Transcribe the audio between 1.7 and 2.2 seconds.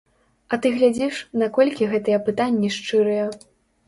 гэтыя